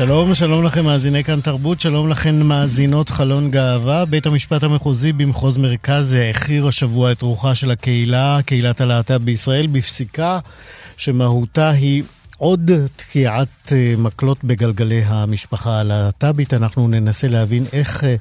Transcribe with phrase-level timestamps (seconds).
[0.00, 4.04] שלום, שלום לכם מאזיני כאן תרבות, שלום לכן מאזינות חלון גאווה.
[4.04, 10.38] בית המשפט המחוזי במחוז מרכז הכיר השבוע את רוחה של הקהילה, קהילת הלהט"ב בישראל, בפסיקה
[10.96, 12.02] שמהותה היא
[12.38, 16.54] עוד תקיעת אה, מקלות בגלגלי המשפחה הלהט"בית.
[16.54, 18.14] אנחנו ננסה להבין איך אה,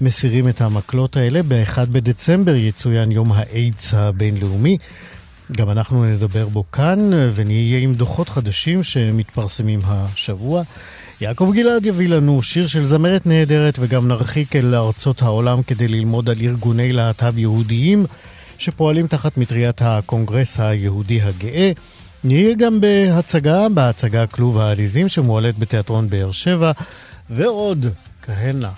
[0.00, 1.40] מסירים את המקלות האלה.
[1.48, 4.76] ב-1 בדצמבר יצוין יום האיידס הבינלאומי.
[5.56, 10.62] גם אנחנו נדבר בו כאן, ונהיה עם דוחות חדשים שמתפרסמים השבוע.
[11.20, 16.28] יעקב גלעד יביא לנו שיר של זמרת נהדרת, וגם נרחיק אל ארצות העולם כדי ללמוד
[16.28, 18.06] על ארגוני להט"ב יהודיים
[18.58, 21.72] שפועלים תחת מטריית הקונגרס היהודי הגאה.
[22.24, 26.72] נהיה גם בהצגה, בהצגה כלוב העליזים שמועלית בתיאטרון באר שבע,
[27.30, 27.86] ועוד
[28.22, 28.70] כהנה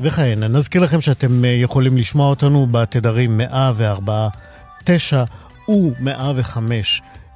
[0.00, 0.48] וכהנה.
[0.48, 4.28] נזכיר לכם שאתם יכולים לשמוע אותנו בתדרים 104,
[4.84, 5.24] 9
[5.68, 6.58] ו-105.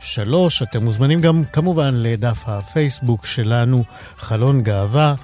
[0.01, 0.63] שלוש.
[0.63, 3.85] אתם מוזמנים גם כמובן לדף הפייסבוק שלנו,
[4.17, 5.15] חלון גאווה.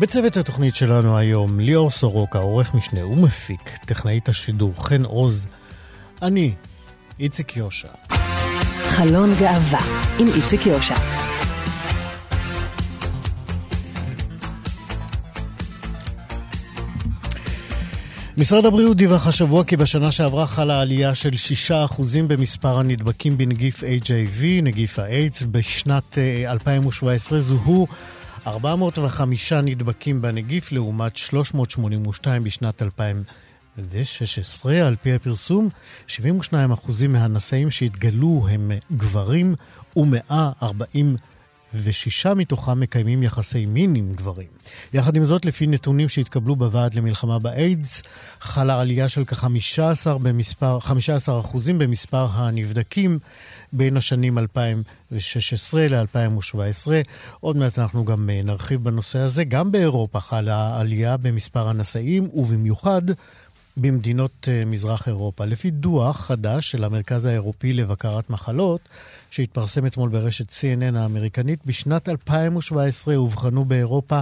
[0.00, 5.46] בצוות התוכנית שלנו היום, ליאור סורוקה, עורך משנה ומפיק, טכנאית השידור, חן עוז.
[6.22, 6.54] אני,
[7.20, 7.88] איציק יושע.
[8.88, 9.80] חלון גאווה
[10.18, 11.17] עם איציק יושע.
[18.38, 21.30] משרד הבריאות דיווח השבוע כי בשנה שעברה חלה עלייה של
[21.68, 21.72] 6%
[22.26, 25.42] במספר הנדבקים בנגיף HIV, נגיף האיידס.
[25.42, 27.86] בשנת 2017 אה, זוהו
[28.46, 34.86] 405 נדבקים בנגיף לעומת 382 בשנת 2016.
[34.86, 35.68] על פי הפרסום,
[36.08, 36.12] 72%
[37.08, 39.54] מהנשאים שהתגלו הם גברים
[39.96, 40.96] ו-140
[41.74, 44.46] ושישה מתוכם מקיימים יחסי מין עם גברים.
[44.92, 48.02] יחד עם זאת, לפי נתונים שהתקבלו בוועד למלחמה באיידס,
[48.40, 51.42] חלה עלייה של כ-15 במספר, 15
[51.78, 53.18] במספר הנבדקים
[53.72, 56.88] בין השנים 2016 ל-2017.
[57.40, 59.44] עוד מעט אנחנו גם אה, נרחיב בנושא הזה.
[59.44, 63.02] גם באירופה חלה עלייה במספר הנשאים, ובמיוחד
[63.76, 65.44] במדינות אה, מזרח אירופה.
[65.44, 68.80] לפי דוח חדש של המרכז האירופי לבקרת מחלות,
[69.30, 74.20] שהתפרסם אתמול ברשת CNN האמריקנית, בשנת 2017 אובחנו באירופה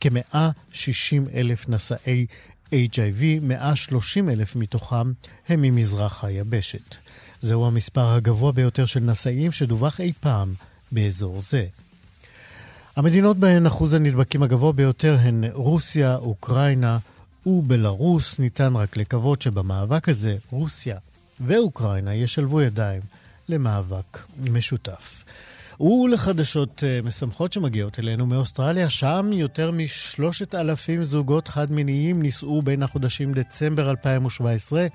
[0.00, 2.26] כ-160 אלף נשאי
[2.72, 5.12] HIV, 130 אלף מתוכם
[5.48, 6.96] הם ממזרח היבשת.
[7.40, 10.54] זהו המספר הגבוה ביותר של נשאים שדווח אי פעם
[10.92, 11.66] באזור זה.
[12.96, 16.98] המדינות בהן אחוז הנדבקים הגבוה ביותר הן רוסיה, אוקראינה
[17.46, 18.38] ובלרוס.
[18.38, 20.96] ניתן רק לקוות שבמאבק הזה רוסיה
[21.40, 23.00] ואוקראינה ישלבו ידיים
[23.48, 25.24] למאבק משותף.
[25.80, 33.32] ולחדשות uh, משמחות שמגיעות אלינו מאוסטרליה, שם יותר משלושת אלפים זוגות חד-מיניים נישאו בין החודשים
[33.32, 34.86] דצמבר 2017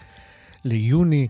[0.66, 1.28] ליוני.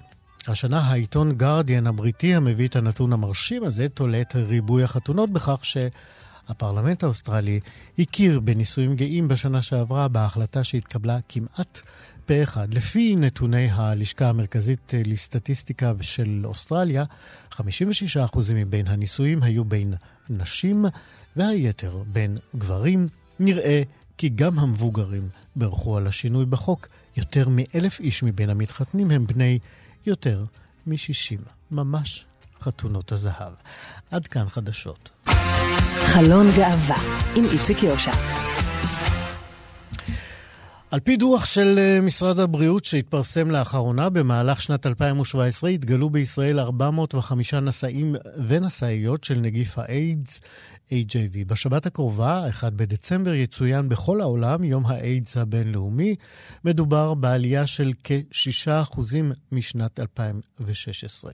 [0.48, 7.04] השנה העיתון גרדיאן הבריטי המביא את הנתון המרשים הזה תולה את ריבוי החתונות בכך שהפרלמנט
[7.04, 7.60] האוסטרלי
[8.00, 11.82] הכיר בנישואים גאים בשנה שעברה בהחלטה שהתקבלה כמעט
[12.26, 12.74] פה אחד.
[12.74, 17.04] לפי נתוני הלשכה המרכזית לסטטיסטיקה של אוסטרליה,
[17.54, 17.64] 56%
[18.56, 19.94] מבין הנישואים היו בין
[20.30, 20.86] נשים
[21.36, 23.08] והיתר בין גברים.
[23.40, 23.82] נראה
[24.18, 26.88] כי גם המבוגרים בירכו על השינוי בחוק.
[27.18, 29.60] יותר מאלף איש מבין המתחתנים הם בני
[30.06, 30.44] יותר
[30.88, 31.40] מ-60.
[31.72, 32.26] ממש
[32.62, 33.54] חתונות הזהב.
[34.12, 35.10] עד כאן חדשות.
[36.06, 36.98] חלון גאווה
[37.36, 38.53] עם איציק יושע.
[40.94, 47.54] על פי דוח של אה, משרד הבריאות שהתפרסם לאחרונה, במהלך שנת 2017 התגלו בישראל 405
[47.54, 48.16] נשאים
[48.48, 50.40] ונשאיות של נגיף האיידס,
[50.90, 51.46] HIV.
[51.48, 56.16] בשבת הקרובה, 1 בדצמבר, יצוין בכל העולם יום האיידס הבינלאומי.
[56.66, 59.02] מדובר בעלייה של כ-6%
[59.52, 61.32] משנת 2016.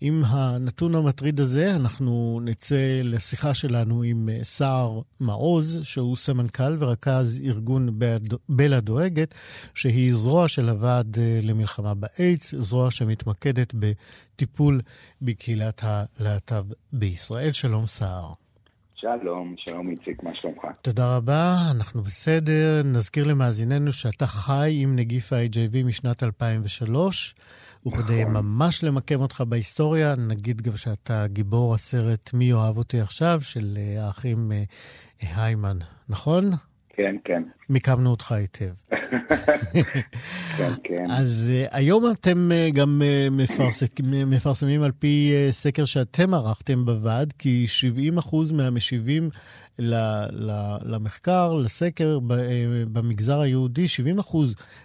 [0.00, 7.42] עם הנתון המטריד הזה, אנחנו נצא לשיחה שלנו עם אה, סער מעוז, שהוא סמנכ"ל ורכז
[7.44, 7.98] ארגון
[8.48, 9.34] בלה דואגת,
[9.74, 14.80] שהיא זרוע של הוועד אה, למלחמה באיידס, זרוע שמתמקדת בטיפול
[15.22, 17.52] בקהילת הלהט"ב בישראל.
[17.52, 18.32] שלום סער.
[18.94, 20.64] שלום, שלום איציק, מה שלומך?
[20.82, 22.82] תודה רבה, אנחנו בסדר.
[22.84, 27.34] נזכיר למאזיננו שאתה חי עם נגיף ה-HIV משנת 2003,
[27.86, 28.34] וכדי נכון.
[28.34, 34.06] ממש למקם אותך בהיסטוריה, נגיד גם שאתה גיבור הסרט "מי אוהב אותי עכשיו" של אה,
[34.06, 34.62] האחים אה,
[35.22, 35.78] היימן,
[36.08, 36.50] נכון?
[37.00, 37.42] כן, כן.
[37.68, 38.64] מיקמנו אותך היטב.
[40.56, 41.04] כן, כן.
[41.10, 43.82] אז uh, היום אתם uh, גם uh, מפרס...
[44.02, 47.66] מפרסמים על פי uh, סקר שאתם ערכתם בוועד, כי
[48.18, 49.30] 70% מהמשיבים
[49.78, 49.94] ל,
[50.30, 52.36] ל, למחקר, לסקר ב, uh,
[52.92, 53.86] במגזר היהודי,
[54.20, 54.36] 70%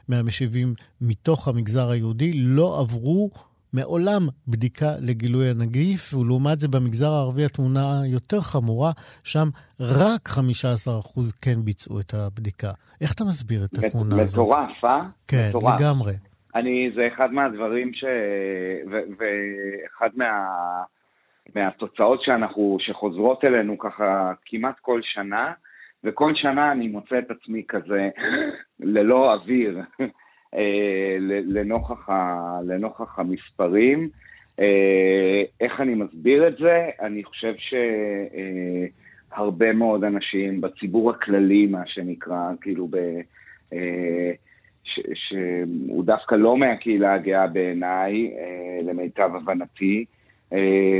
[0.08, 3.32] מהמשיבים מתוך המגזר היהודי לא עברו
[3.76, 8.92] מעולם בדיקה לגילוי הנגיף, ולעומת זה במגזר הערבי התמונה יותר חמורה,
[9.24, 9.48] שם
[9.80, 10.40] רק 15%
[11.42, 12.72] כן ביצעו את הבדיקה.
[13.02, 14.36] איך אתה מסביר את התמונה הזאת?
[14.36, 15.02] מטורף, אה?
[15.28, 15.80] כן, מטורף.
[15.80, 16.14] לגמרי.
[16.56, 18.04] אני, זה אחד מהדברים ש...
[19.18, 20.32] ואחד מה...
[21.56, 25.54] מהתוצאות שאנחנו, שחוזרות אלינו ככה כמעט כל שנה,
[26.04, 28.10] וכל שנה אני מוצא את עצמי כזה
[28.96, 29.82] ללא אוויר.
[30.56, 31.18] אה,
[31.48, 34.10] לנוכח, ה, לנוכח המספרים.
[34.62, 36.90] אה, איך אני מסביר את זה?
[37.02, 37.54] אני חושב
[39.32, 42.96] שהרבה מאוד אנשים בציבור הכללי, מה שנקרא, כאילו ב...
[43.74, 44.32] אה,
[45.14, 48.34] שהוא דווקא לא מהקהילה הגאה בעיניי,
[48.84, 50.06] למיטב הבנתי,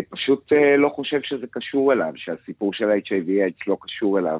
[0.10, 4.40] פשוט לא חושב שזה קשור אליו, שהסיפור של HIV-AIDS לא קשור אליו.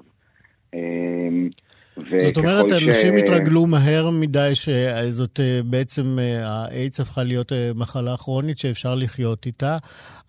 [1.98, 3.22] זאת אומרת, אנשים ש...
[3.24, 9.46] התרגלו מהר מדי שזאת אה, בעצם, אה, האיידס הפכה להיות אה, מחלה כרונית שאפשר לחיות
[9.46, 9.78] איתה,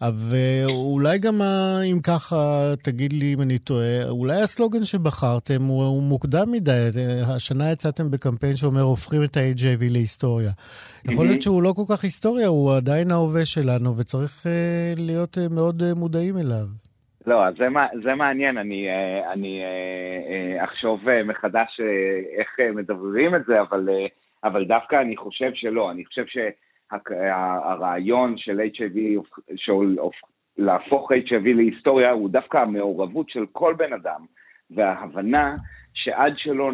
[0.01, 1.43] ואולי גם,
[1.91, 6.89] אם ככה, תגיד לי אם אני טועה, אולי הסלוגן שבחרתם הוא, הוא מוקדם מדי.
[7.25, 10.51] השנה יצאתם בקמפיין שאומר, הופכים את ה-HIV להיסטוריה.
[11.05, 14.47] יכול להיות שהוא לא כל כך היסטוריה, הוא עדיין ההווה שלנו, וצריך
[14.97, 16.86] להיות מאוד מודעים אליו.
[17.27, 17.67] לא, אז זה,
[18.03, 19.69] זה מעניין, אני, אה, אני אה,
[20.59, 21.81] אה, אחשוב מחדש
[22.39, 23.89] איך מדברים את זה, אבל,
[24.45, 26.25] אבל דווקא אני חושב שלא, אני חושב
[26.93, 28.99] שהרעיון של HIV,
[29.57, 29.97] של
[30.59, 34.21] להפוך HIV להיסטוריה, הוא דווקא המעורבות של כל בן אדם,
[34.71, 35.57] וההבנה
[35.95, 36.71] שעד שלא,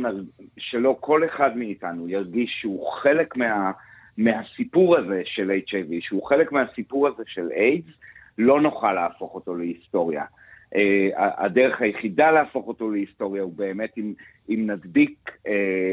[0.58, 3.72] שלא כל אחד מאיתנו ירגיש שהוא חלק מה,
[4.18, 7.94] מהסיפור הזה של HIV, שהוא חלק מהסיפור הזה של איידס,
[8.38, 10.24] לא נוכל להפוך אותו להיסטוריה.
[10.72, 10.74] Uh,
[11.16, 14.12] הדרך היחידה להפוך אותו להיסטוריה הוא באמת אם,
[14.50, 15.48] אם נדביק, uh,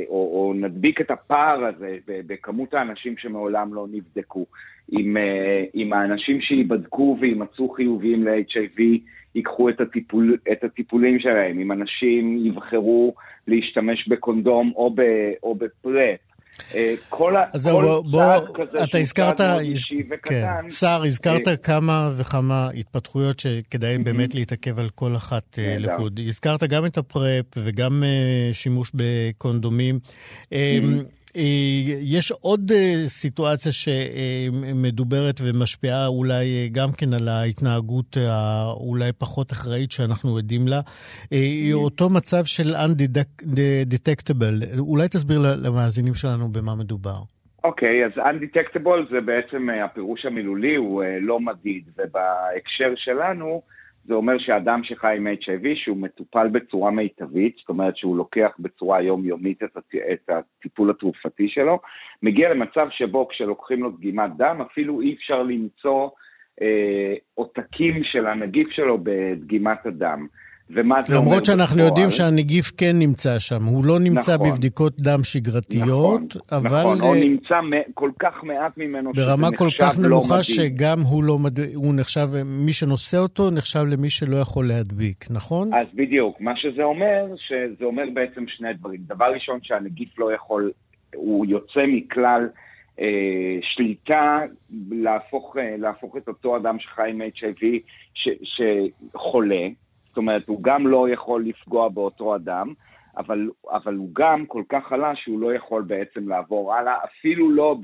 [0.08, 4.46] או, או נדביק את הפער הזה בכמות האנשים שמעולם לא נבדקו.
[4.92, 8.82] אם, uh, אם האנשים שייבדקו ויימצאו חיוביים ל-HIV
[9.36, 13.14] ייקחו את, הטיפול, את הטיפולים שלהם, אם אנשים יבחרו
[13.48, 15.02] להשתמש בקונדום או, ב,
[15.44, 16.29] או בפרט, אה,
[17.10, 20.62] כל, אז כל בוא, כזה אתה הזכרת, אישי וקטן.
[20.62, 23.98] כן, שר, הזכרת uh, כמה וכמה התפתחויות שכדאי.
[23.98, 26.20] באמת להתעכב על כל אחת uh, לחוד.
[26.28, 28.04] הזכרת גם את הפרפ וגם
[28.52, 30.00] שימוש בקונדומים.
[31.30, 31.38] Mm-hmm.
[31.38, 31.44] אה,
[32.02, 39.92] יש עוד אה, סיטואציה שמדוברת ומשפיעה אולי אה, גם כן על ההתנהגות האולי פחות אחראית
[39.92, 40.80] שאנחנו עדים לה.
[41.32, 44.80] היא אותו מצב של undetectable.
[44.80, 47.20] אולי תסביר למאזינים שלנו במה מדובר.
[47.64, 53.62] אוקיי, okay, אז undetectable זה בעצם הפירוש המילולי, הוא לא מדיד, ובהקשר שלנו,
[54.06, 59.02] זה אומר שאדם שחי עם HIV, שהוא מטופל בצורה מיטבית, זאת אומרת שהוא לוקח בצורה
[59.02, 59.96] יומיומית את, הט...
[60.14, 61.80] את הטיפול התרופתי שלו,
[62.24, 66.10] מגיע למצב שבו כשלוקחים לו דגימת דם, אפילו אי אפשר למצוא
[66.62, 70.28] אה, עותקים של הנגיף שלו בדגימת הדם.
[70.70, 71.88] ומה זה אומר למרות שאנחנו בפועל.
[71.88, 76.80] יודעים שהנגיף כן נמצא שם, הוא לא נמצא נכון, בבדיקות דם שגרתיות, נכון, אבל...
[76.80, 77.56] נכון, או אה, נמצא
[77.94, 79.28] כל כך מעט ממנו שזה לא.
[79.28, 81.60] ברמה כל כך נמוכה לא שגם הוא לא מד...
[81.76, 85.74] הוא נחשב, מי שנושא אותו נחשב למי שלא יכול להדביק, נכון?
[85.74, 89.00] אז בדיוק, מה שזה אומר, שזה אומר בעצם שני דברים.
[89.08, 90.72] דבר ראשון, שהנגיף לא יכול,
[91.16, 92.48] הוא יוצא מכלל...
[93.02, 94.40] אה, שליטה
[94.92, 97.64] להפוך, אה, להפוך את אותו אדם שחי עם HIV
[98.14, 99.68] ש, שחולה,
[100.20, 102.74] אומרת, הוא גם לא יכול לפגוע באותו אדם,
[103.18, 107.78] אבל, אבל הוא גם כל כך חלש שהוא לא יכול בעצם לעבור הלאה, אפילו לא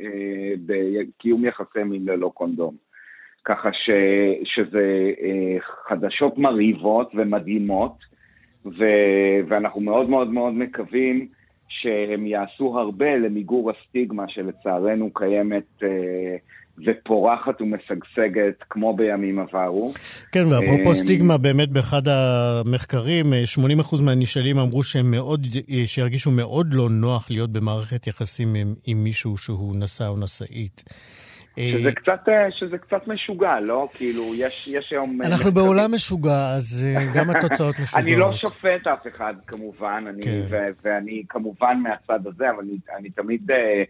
[0.00, 2.74] אה, בקיום יחסי מין ללא קונדום.
[3.44, 3.90] ככה ש,
[4.44, 5.56] שזה אה,
[5.88, 7.92] חדשות מרהיבות ומדהימות,
[8.66, 8.84] ו,
[9.48, 11.28] ואנחנו מאוד מאוד מאוד מקווים
[11.68, 16.36] שהם יעשו הרבה למיגור הסטיגמה שלצערנו קיימת אה,
[16.86, 19.92] ופורחת ומשגשגת כמו בימים עברו.
[20.32, 23.26] כן, ואפרופו אה, סטיגמה, באמת באחד המחקרים,
[23.90, 25.46] 80% מהנשאלים אמרו שהם מאוד,
[25.84, 30.84] שירגישו מאוד לא נוח להיות במערכת יחסים עם, עם מישהו שהוא נשא או נשאית.
[31.56, 33.88] שזה קצת, שזה קצת משוגע, לא?
[33.94, 35.18] כאילו, יש, יש היום...
[35.24, 38.04] אנחנו בעולם משוגע, אז גם התוצאות משוגעות.
[38.04, 40.40] אני לא שופט אף אחד, כמובן, אני, כן.
[40.50, 43.82] ו- ואני כמובן מהצד הזה, אבל אני, אני תמיד אה, אה,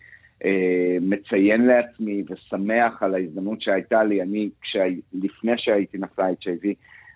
[1.01, 4.23] מציין לעצמי ושמח על ההזדמנות שהייתה לי.
[4.23, 6.67] אני, כשהי, לפני שהייתי נשא HIV,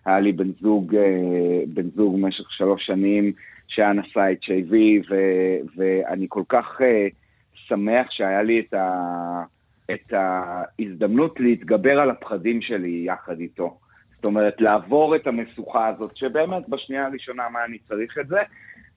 [0.06, 3.32] היה לי בן זוג, אה, בן זוג במשך שלוש שנים
[3.68, 4.74] שהיה נשא HIV,
[5.10, 7.06] ו- ואני כל כך אה,
[7.54, 9.42] שמח שהיה לי את, ה-
[9.90, 13.78] את ההזדמנות להתגבר על הפחדים שלי יחד איתו.
[14.16, 18.40] זאת אומרת, לעבור את המשוכה הזאת, שבאמת בשנייה הראשונה מה אני צריך את זה,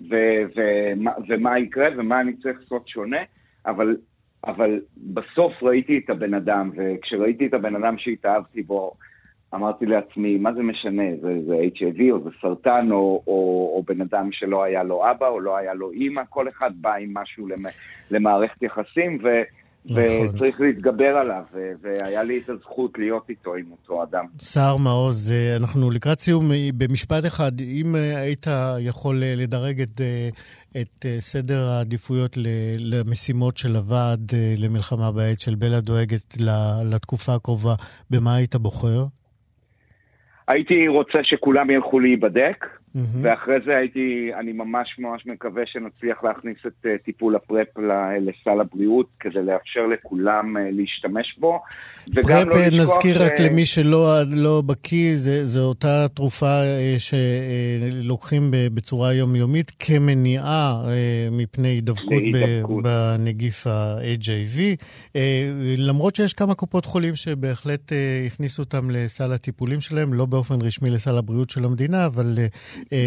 [0.09, 3.17] ו- ו- ומה יקרה ומה אני צריך לעשות שונה,
[3.65, 3.97] אבל,
[4.47, 8.93] אבל בסוף ראיתי את הבן אדם, וכשראיתי את הבן אדם שהתאהבתי בו,
[9.55, 14.01] אמרתי לעצמי, מה זה משנה, זה, זה HIV או זה סרטן או, או, או בן
[14.01, 17.47] אדם שלא היה לו אבא או לא היה לו אימא, כל אחד בא עם משהו
[18.11, 19.27] למערכת יחסים ו,
[19.85, 20.27] נכון.
[20.27, 21.43] וצריך להתגבר עליו,
[21.81, 24.25] והיה לי את הזכות להיות איתו, עם אותו אדם.
[24.39, 28.47] סער מעוז, אה, אנחנו לקראת סיום, אה, במשפט אחד, אם אה, היית
[28.79, 30.01] יכול לדרג את,
[30.81, 32.37] את סדר העדיפויות
[32.79, 36.37] למשימות של הוועד למלחמה בעת של בלה דואגת
[36.91, 37.73] לתקופה הקרובה,
[38.09, 39.05] במה היית בוחר?
[40.47, 42.65] הייתי רוצה שכולם ילכו להיבדק,
[42.95, 42.99] mm-hmm.
[43.21, 47.67] ואחרי זה הייתי, אני ממש ממש מקווה שנצליח להכניס את uh, טיפול הפרפ
[48.21, 51.59] לסל הבריאות, כדי לאפשר לכולם uh, להשתמש בו.
[52.15, 52.81] וגם לא לשכוח...
[52.81, 53.21] נזכיר ש...
[53.21, 60.87] רק למי שלא לא בקיא, זו אותה תרופה uh, שלוקחים בצורה יומיומית כמניעה uh,
[61.31, 62.23] מפני הידבקות
[62.83, 64.83] בנגיף ה-HIV.
[65.07, 65.17] Uh,
[65.77, 67.95] למרות שיש כמה קופות חולים שבהחלט uh,
[68.27, 72.47] הכניסו אותם לסל הטיפולים שלהם, לא באופן רשמי לסל הבריאות של המדינה, אבל אה,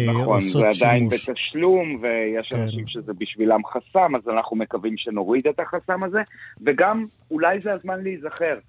[0.07, 0.55] נכון, שימוש.
[0.55, 2.61] נכון, זה עדיין בתשלום, ויש כן.
[2.61, 6.21] אנשים שזה בשבילם חסם, אז אנחנו מקווים שנוריד את החסם הזה,
[6.61, 8.59] וגם אולי זה הזמן להיזכר.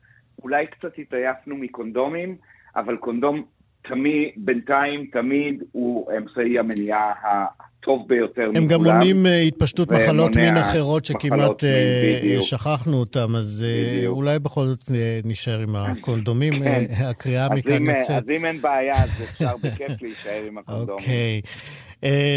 [0.42, 2.36] אולי קצת התעייפנו מקונדומים,
[2.76, 3.44] אבל קונדום
[3.82, 7.12] תמיד, בינתיים, תמיד הוא אמצעי המניעה
[7.84, 8.62] הטוב ביותר מכולם.
[8.62, 13.64] הם גם מונעים אה, התפשטות מחלות מין אחרות שכמעט אה, שכחנו אותן, אז
[13.96, 14.16] בדיוק.
[14.16, 14.84] אולי בכל זאת
[15.24, 16.62] נשאר עם הקונדומים.
[16.62, 16.84] כן.
[16.90, 18.22] הקריאה מכאן יוצאת.
[18.24, 20.90] אז אם אין בעיה, אז אפשר בכיף להישאר עם הקונדומים.
[20.90, 21.40] אוקיי.
[21.44, 21.83] אה,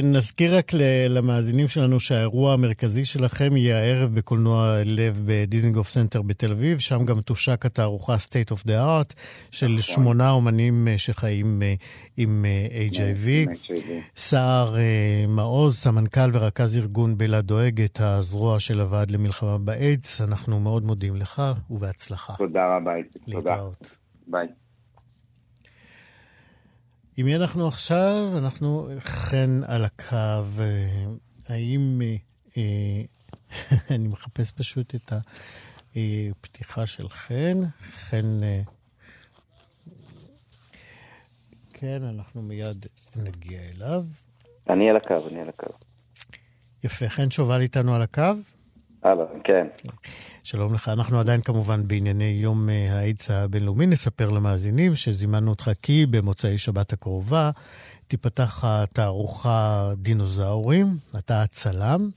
[0.04, 0.72] נזכיר רק
[1.10, 7.22] למאזינים שלנו שהאירוע המרכזי שלכם יהיה הערב בקולנוע לב בדיזנגוף סנטר בתל אביב, שם גם
[7.22, 9.14] תושק התערוכה State of the Art
[9.52, 9.82] של נכון.
[9.82, 11.74] שמונה אומנים אה, שחיים אה,
[12.18, 12.46] עם
[12.92, 13.50] HIV.
[14.16, 14.76] סער
[15.28, 21.42] מעוז, סמנכ"ל ורכז ארגון בלה דואגת, הזרוע של הוועד למלחמה באיידס, אנחנו מאוד מודים לך
[21.70, 22.34] ובהצלחה.
[22.38, 22.92] תודה רבה,
[23.28, 23.98] להתראות.
[24.28, 24.48] ביי.
[27.20, 28.30] עם מי אנחנו עכשיו?
[28.38, 30.16] אנחנו חן על הקו.
[30.60, 31.06] אה,
[31.50, 32.02] האם...
[32.02, 32.16] אה,
[32.58, 33.02] אה,
[33.96, 35.12] אני מחפש פשוט את
[35.96, 37.58] הפתיחה של חן.
[37.80, 38.42] חן...
[41.74, 44.06] כן, אנחנו מיד נגיע אליו.
[44.70, 45.74] אני על הקו, אני על הקו.
[46.84, 47.10] יפה.
[47.10, 48.34] חן שובל איתנו על הקו?
[49.08, 49.68] הלאה, כן.
[50.44, 50.90] שלום לך.
[50.90, 53.86] אנחנו עדיין כמובן בענייני יום אה, האיידס הבינלאומי.
[53.86, 57.52] נספר למאזינים שזימנו אותך כי במוצאי שבת הקרובה
[58.08, 62.10] תיפתח התערוכה דינוזאורים, אתה הצלם,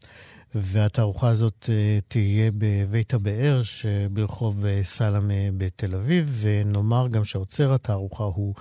[0.54, 8.24] והתערוכה הזאת אה, תהיה בבית הבאר שברחוב אה, סלמה בתל אביב, ונאמר גם שעוצר התערוכה
[8.24, 8.54] הוא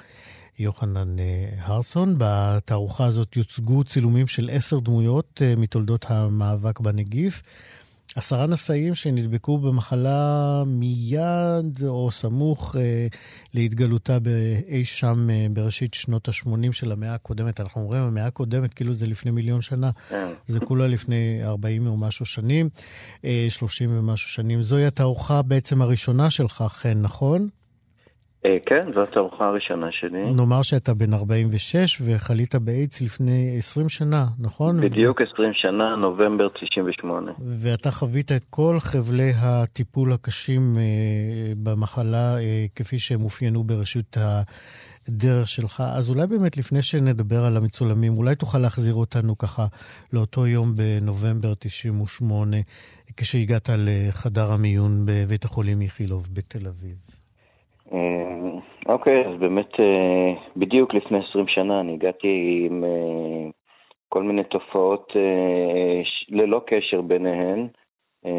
[0.59, 1.15] יוחנן
[1.59, 2.15] הרסון.
[2.17, 7.41] בתערוכה הזאת יוצגו צילומים של עשר דמויות מתולדות המאבק בנגיף.
[8.15, 13.07] עשרה נשאים שנדבקו במחלה מיד או סמוך אה,
[13.53, 14.17] להתגלותה
[14.67, 17.59] אי שם אה, בראשית שנות ה-80 של המאה הקודמת.
[17.59, 19.91] אנחנו אומרים המאה הקודמת כאילו זה לפני מיליון שנה.
[20.09, 20.27] כן.
[20.47, 22.69] זה כולה לפני 40 ומשהו שנים,
[23.25, 24.61] אה, 30 ומשהו שנים.
[24.61, 27.49] זוהי התערוכה בעצם הראשונה שלך, חן, נכון?
[28.45, 30.31] אה, כן, זו התערוכה הראשונה שלי.
[30.31, 34.81] נאמר שאתה בן 46 וחלית באיידס לפני 20 שנה, נכון?
[34.81, 37.31] בדיוק 20 שנה, נובמבר 98.
[37.39, 44.17] ואתה חווית את כל חבלי הטיפול הקשים אה, במחלה אה, כפי שהם אופיינו בראשית
[45.07, 45.83] הדרך שלך.
[45.95, 49.65] אז אולי באמת לפני שנדבר על המצולמים, אולי תוכל להחזיר אותנו ככה
[50.13, 52.57] לאותו יום בנובמבר 98,
[53.17, 57.19] כשהגעת לחדר המיון בבית החולים איכילוב בתל אביב.
[58.89, 63.49] אה, אוקיי, אז באמת אה, בדיוק לפני 20 שנה אני הגעתי עם אה,
[64.09, 65.13] כל מיני תופעות
[66.29, 67.67] ללא קשר ביניהן,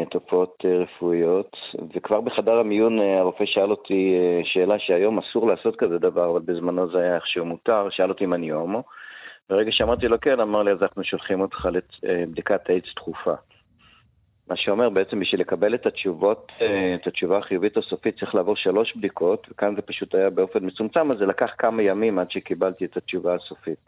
[0.09, 1.57] תופעות רפואיות,
[1.95, 6.97] וכבר בחדר המיון הרופא שאל אותי שאלה שהיום אסור לעשות כזה דבר, אבל בזמנו זה
[6.97, 8.83] היה איכשהו מותר, שאל אותי אם אני הומו.
[9.49, 11.69] ברגע שאמרתי לו כן, אמר לי אז אנחנו שולחים אותך
[12.03, 13.33] לבדיקת איידס דחופה.
[14.51, 18.95] מה שאומר בעצם בשביל לקבל את התשובות, אה, את התשובה החיובית הסופית צריך לעבור שלוש
[18.95, 22.97] בדיקות, וכאן זה פשוט היה באופן מצומצם, אז זה לקח כמה ימים עד שקיבלתי את
[22.97, 23.79] התשובה הסופית.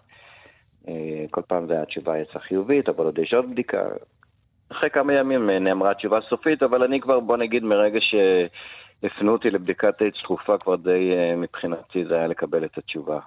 [0.88, 3.82] אה, כל פעם זה היה התשובה יצאה חיובית, אבל עוד יש עוד בדיקה.
[4.72, 9.50] אחרי כמה ימים אה, נאמרה התשובה הסופית, אבל אני כבר, בוא נגיד, מרגע שהפנו אותי
[9.50, 13.20] לבדיקת איידס תכופה, כבר די מבחינתי זה היה לקבל את התשובה.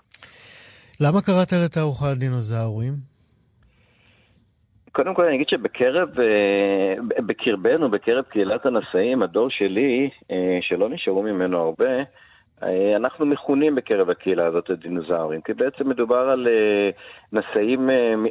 [1.01, 3.16] למה קראת לתערוכת דינוזאורים?
[4.97, 6.95] קודם כל אני אגיד שבקרב, אה,
[7.27, 11.95] בקרבנו, בקרב קהילת הנשאים, הדור שלי, אה, שלא נשארו ממנו הרבה,
[12.63, 16.49] אה, אנחנו מכונים בקרב הקהילה הזאת הדינוזאורים, כי בעצם מדובר על
[17.33, 17.91] נשאים,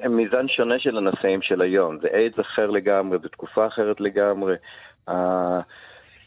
[0.09, 1.97] מזן שונה של הנשאים של היום.
[2.01, 4.55] זה איידס אחר לגמרי, בתקופה אחרת לגמרי.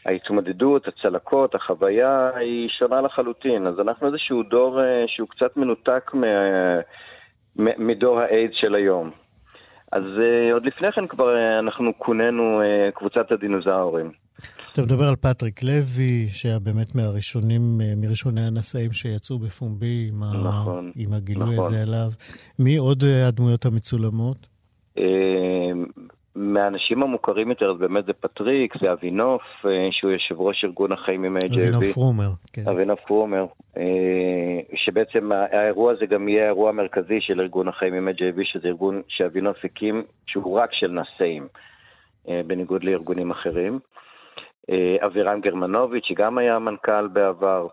[0.05, 3.67] ההתמודדות, הצלקות, החוויה היא שונה לחלוטין.
[3.67, 6.11] אז אנחנו איזשהו דור שהוא קצת מנותק
[7.55, 9.11] מדור האיידס של היום.
[9.91, 14.11] אז uh, עוד לפני כן כבר uh, אנחנו כוננו uh, קבוצת הדינוזאורים.
[14.71, 20.91] אתה מדבר על פטריק לוי, שהיה באמת מהראשונים, מראשוני הנשאים שיצאו בפומבי עם, נכון, ה...
[20.95, 21.73] עם הגילוי נכון.
[21.73, 22.09] הזה עליו.
[22.59, 24.47] מי עוד הדמויות המצולמות?
[26.39, 31.23] מהאנשים המוכרים יותר, אז באמת זה פטריק, זה אבינוף, אה, שהוא יושב ראש ארגון החיים
[31.23, 31.45] עם HIV.
[31.45, 32.61] אבינוף פרומר, כן.
[32.69, 33.45] אבינוף פרומר,
[33.77, 33.83] אה,
[34.75, 39.57] שבעצם האירוע הזה גם יהיה האירוע המרכזי של ארגון החיים עם HIV, שזה ארגון שאבינוף
[39.65, 41.47] הקים, שהוא רק של נשאים,
[42.29, 43.79] אה, בניגוד לארגונים אחרים.
[45.05, 47.67] אבירם גרמנוביץ', שגם היה מנכ"ל בעבר.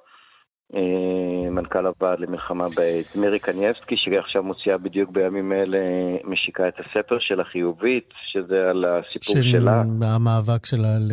[0.75, 3.17] אה, מנכ"ל הוועד למלחמה באיידס.
[3.17, 5.79] מירי קניאבסקי, שעכשיו מוציאה בדיוק בימים אלה,
[6.25, 9.83] משיקה את הספר של החיובית, שזה על הסיפור של שלה.
[10.01, 11.13] של המאבק שלה ל...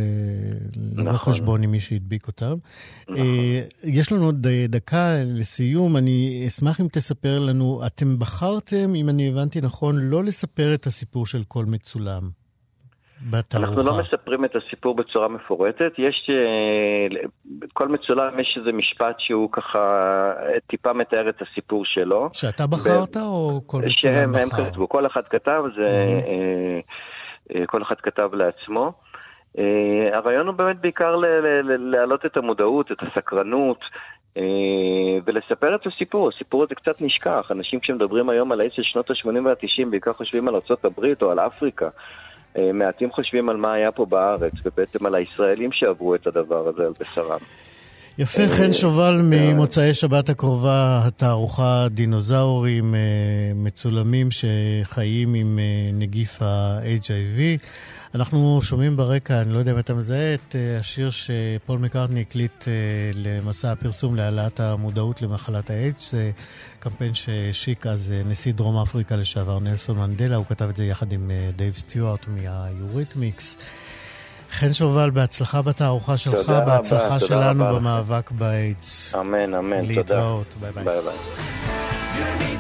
[0.96, 1.34] נכון.
[1.34, 2.54] חשבון עם מי שהדביק אותם.
[3.10, 3.18] נכון.
[3.18, 9.30] אה, יש לנו עוד דקה לסיום, אני אשמח אם תספר לנו, אתם בחרתם, אם אני
[9.30, 12.43] הבנתי נכון, לא לספר את הסיפור של כל מצולם.
[13.32, 13.70] בתערוכה.
[13.70, 15.92] אנחנו לא מספרים את הסיפור בצורה מפורטת.
[15.98, 17.18] יש, אה,
[17.74, 20.34] כל מצולם יש איזה משפט שהוא ככה
[20.68, 22.30] טיפה מתאר את הסיפור שלו.
[22.34, 23.20] שאתה בחרת ב...
[23.20, 24.40] או כל מצולם שהם, בחר?
[24.40, 26.20] שהם כתבו, כל אחד כתב, זה,
[27.50, 27.66] mm-hmm.
[27.66, 28.94] כל אחד כתב לעצמו.
[30.14, 31.16] הרעיון הוא באמת בעיקר
[31.64, 33.80] להעלות את המודעות, את הסקרנות.
[35.26, 37.48] ולספר את הסיפור, הסיפור הזה קצת נשכח.
[37.52, 41.40] אנשים כשמדברים היום על האיש של שנות ה-80 וה-90 בעיקר חושבים על ארה"ב או על
[41.40, 41.90] אפריקה.
[42.58, 46.84] אה, מעטים חושבים על מה היה פה בארץ, ובעצם על הישראלים שעברו את הדבר הזה
[46.84, 47.40] על בשרם.
[48.18, 53.00] יפה, חן שובל ממוצאי שבת הקרובה, התערוכה דינוזאורים אה,
[53.56, 57.66] מצולמים שחיים עם אה, נגיף ה-HIV.
[58.16, 62.66] אנחנו שומעים ברקע, אני לא יודע אם אתה מזהה, את השיר שפול מקארטני הקליט
[63.14, 66.12] למסע הפרסום להעלאת המודעות למחלת האיידס.
[66.12, 66.32] זה
[66.80, 71.32] קמפיין שהשיק אז נשיא דרום אפריקה לשעבר נלסון מנדלה, הוא כתב את זה יחד עם
[71.56, 73.58] דייב סטיוארט מהיוריתמיקס.
[74.52, 79.16] חן שובל, בהצלחה בתערוכה שלך, בהצלחה שלנו במאבק באיידס.
[79.16, 79.96] אמן, אמן, תודה.
[79.96, 80.84] להתראות, ביי ביי.
[80.84, 82.53] ביי ביי.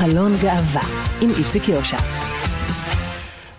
[0.00, 0.82] חלון גאווה,
[1.22, 1.98] עם איציק יושע.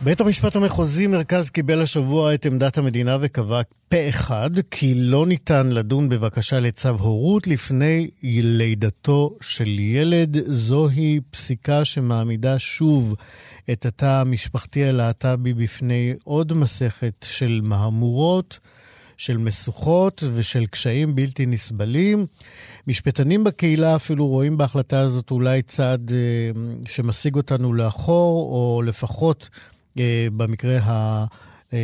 [0.01, 5.67] בית המשפט המחוזי מרכז קיבל השבוע את עמדת המדינה וקבע פה אחד כי לא ניתן
[5.67, 10.37] לדון בבקשה לצו הורות לפני לידתו של ילד.
[10.45, 13.15] זוהי פסיקה שמעמידה שוב
[13.71, 18.59] את התא המשפחתי הלהט"בי בפני עוד מסכת של מהמורות.
[19.21, 22.25] של משוכות ושל קשיים בלתי נסבלים.
[22.87, 29.49] משפטנים בקהילה אפילו רואים בהחלטה הזאת אולי צעד אה, שמשיג אותנו לאחור, או לפחות
[29.99, 31.25] אה, במקרה ה...
[31.73, 31.79] אה,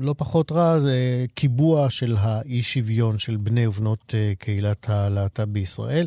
[0.00, 6.06] לא פחות רע, זה קיבוע של האי-שוויון של בני ובנות אה, קהילת הלהט"ב בישראל.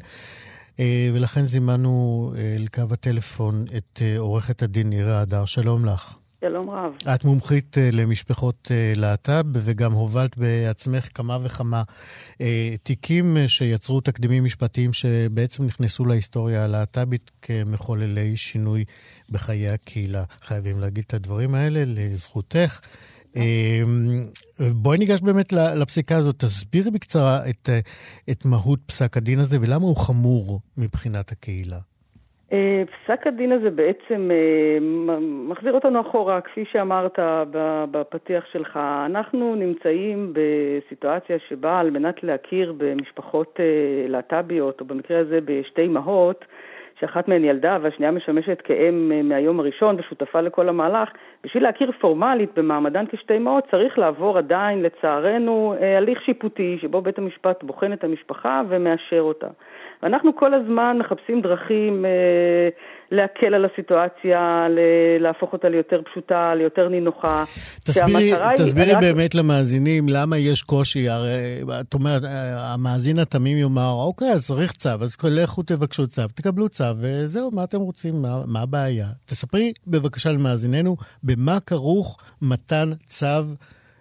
[0.80, 5.46] אה, ולכן זימנו אה, אל קו הטלפון את אה, עורכת הדין נירה הדר.
[5.46, 6.19] שלום לך.
[6.42, 6.94] שלום רב.
[7.16, 11.84] את מומחית uh, למשפחות uh, להט"ב, וגם הובלת בעצמך כמה וכמה
[12.34, 12.42] uh,
[12.84, 18.86] תיקים שיצרו תקדימים משפטיים שבעצם נכנסו להיסטוריה הלהט"בית כמחוללי שינוי
[19.30, 20.24] בחיי הקהילה.
[20.42, 22.80] חייבים להגיד את הדברים האלה לזכותך.
[24.60, 26.40] בואי ניגש באמת לפסיקה הזאת.
[26.40, 27.70] תסבירי בקצרה את,
[28.32, 31.80] את מהות פסק הדין הזה ולמה הוא חמור מבחינת הקהילה.
[32.54, 34.78] אה, פסק הדין הזה בעצם אה,
[35.50, 37.20] מחזיר אותנו אחורה, כפי שאמרת
[37.92, 38.80] בפתיח שלך.
[39.06, 43.66] אנחנו נמצאים בסיטואציה שבה על מנת להכיר במשפחות אה,
[44.08, 46.46] להט"ביות, או במקרה הזה בשתי אמהות,
[47.00, 51.10] שאחת מהן ילדה והשנייה משמשת כאם מהיום הראשון ושותפה לכל המהלך,
[51.44, 57.64] בשביל להכיר פורמלית במעמדן כשתי אמהות צריך לעבור עדיין, לצערנו, הליך שיפוטי שבו בית המשפט
[57.64, 59.48] בוחן את המשפחה ומאשר אותה.
[60.04, 62.70] ואנחנו כל הזמן מחפשים דרכים אה,
[63.12, 67.44] להקל על הסיטואציה, ל- להפוך אותה ליותר פשוטה, ליותר נינוחה.
[67.84, 68.98] תסבירי, תסבירי היא...
[69.02, 71.30] באמת למאזינים למה יש קושי, הרי
[71.82, 76.70] את אומרת, אה, המאזין התמים יאמר, אוקיי, אז צריך צו, אז לכו תבקשו צו, תקבלו
[76.70, 79.08] צו, וזהו, מה אתם רוצים, מה, מה הבעיה?
[79.26, 83.26] תספרי בבקשה למאזיננו, במה כרוך מתן צו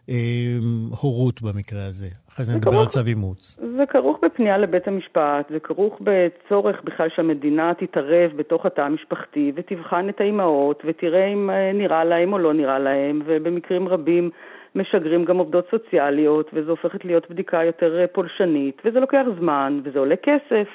[0.08, 0.14] אה,
[1.00, 2.08] הורות במקרה הזה?
[2.38, 3.58] אחרי זה נדבר על צו אימוץ.
[3.76, 10.08] זה כרוך בפנייה לבית המשפט, זה כרוך בצורך בכלל שהמדינה תתערב בתוך התא המשפחתי ותבחן
[10.08, 14.30] את האימהות ותראה אם אה, נראה להם או לא נראה להם, ובמקרים רבים
[14.74, 19.98] משגרים גם עובדות סוציאליות, וזו הופכת להיות בדיקה יותר אה, פולשנית, וזה לוקח זמן, וזה
[19.98, 20.68] עולה כסף.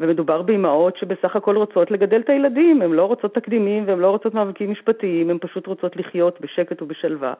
[0.00, 4.34] ומדובר באימהות שבסך הכל רוצות לגדל את הילדים, הן לא רוצות תקדימים והן לא רוצות
[4.34, 7.34] מאבקים משפטיים, הן פשוט רוצות לחיות בשקט ובשלווה.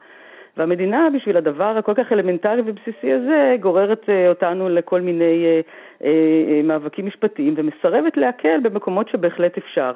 [0.57, 5.61] והמדינה, בשביל הדבר הכל כך אלמנטרי ובסיסי הזה, גוררת אה, אותנו לכל מיני אה,
[6.03, 9.91] אה, מאבקים משפטיים ומסרבת להקל במקומות שבהחלט אפשר.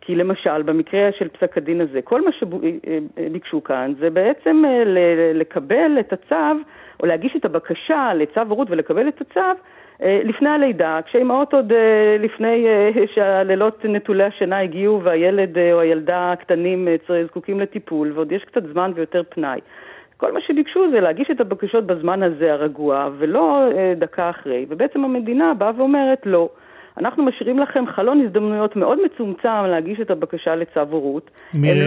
[0.00, 4.62] כי למשל, במקרה של פסק הדין הזה, כל מה שביקשו כאן זה בעצם
[5.34, 6.60] לקבל את הצו,
[7.00, 9.60] או להגיש את הבקשה לצו הורות ולקבל את הצו
[10.00, 11.72] לפני הלידה, כשאימהות עוד
[12.18, 12.66] לפני
[13.14, 16.88] שהלילות נטולי השינה הגיעו והילד או הילדה הקטנים
[17.26, 19.60] זקוקים לטיפול, ועוד יש קצת זמן ויותר פנאי.
[20.16, 24.66] כל מה שביקשו זה להגיש את הבקשות בזמן הזה הרגוע, ולא אה, דקה אחרי.
[24.68, 26.48] ובעצם המדינה באה ואומרת, לא.
[26.98, 31.30] אנחנו משאירים לכם חלון הזדמנויות מאוד מצומצם להגיש את הבקשה לצו הורות.
[31.54, 31.84] מרגע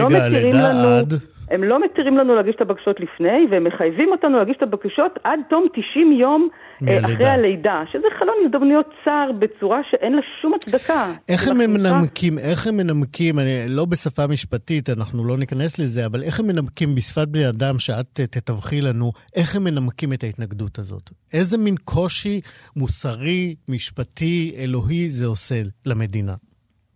[0.72, 1.12] לא עד...
[1.50, 5.40] הם לא מתירים לנו להגיש את הבקשות לפני, והם מחייבים אותנו להגיש את הבקשות עד
[5.48, 6.48] תום 90 יום
[6.82, 7.14] מהלידה.
[7.14, 11.12] אחרי הלידה, שזה חלון הזדמנויות צר בצורה שאין לה שום הצדקה.
[11.28, 16.22] איך הם מנמקים, איך הם מנמקים, אני, לא בשפה משפטית, אנחנו לא ניכנס לזה, אבל
[16.22, 21.10] איך הם מנמקים בשפת בני אדם, שאת תתווכי לנו, איך הם מנמקים את ההתנגדות הזאת?
[21.32, 22.40] איזה מין קושי
[22.76, 26.34] מוסרי, משפטי, אלוהי זה עושה למדינה?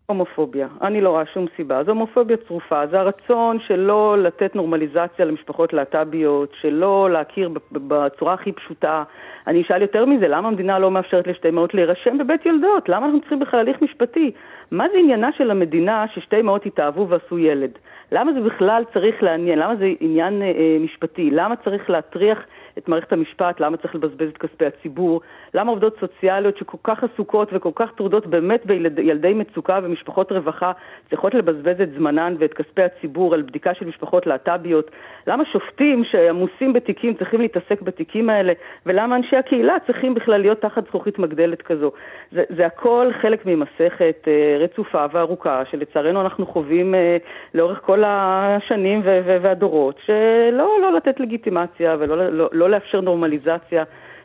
[0.07, 0.69] הומופוביה.
[0.83, 1.85] אני לא רואה שום סיבה.
[1.85, 2.87] זו הומופוביה צרופה.
[2.87, 9.03] זה הרצון שלא לתת נורמליזציה למשפחות להט"ביות, שלא להכיר בצורה הכי פשוטה.
[9.47, 12.89] אני אשאל יותר מזה, למה המדינה לא מאפשרת לשתי אמהות להירשם בבית יולדות?
[12.89, 14.31] למה אנחנו צריכים בכלל הליך משפטי?
[14.71, 17.71] מה זה עניינה של המדינה ששתי אמהות התאהבו ועשו ילד?
[18.13, 19.59] למה זה בכלל צריך לעניין?
[19.59, 21.31] למה זה עניין אה, אה משפטי?
[21.31, 22.39] למה צריך להטריח
[22.79, 25.21] את מערכת המשפט, למה צריך לבזבז את כספי הציבור,
[25.55, 30.73] למה עובדות סוציאליות שכל כך עסוקות וכל כך טרודות באמת בילדי מצוקה ומשפחות רווחה
[31.11, 34.91] צריכות לבזבז את זמנן ואת כספי הציבור על בדיקה של משפחות להט"ביות,
[35.27, 38.53] למה שופטים שעמוסים בתיקים צריכים להתעסק בתיקים האלה,
[38.87, 41.93] ולמה אנשי הקהילה צריכים בכלל להיות תחת זכוכית מגדלת כזו.
[42.33, 47.17] זה, זה הכל חלק ממסכת אה, רצופה וארוכה שלצערנו אנחנו חווים אה,
[47.55, 53.85] לאורך כל השנים והדורות, שלא לא לתת לגיטימציה ולא לא, לא לא לאפשר נורמליזציה